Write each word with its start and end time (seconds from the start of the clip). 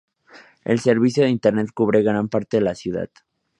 El 0.63 0.79
servicio 0.79 1.23
de 1.23 1.29
internet 1.29 1.69
cubre 1.75 2.01
gran 2.01 2.27
parte 2.27 2.57
de 2.57 2.61
la 2.61 2.73
ciudad. 2.73 3.11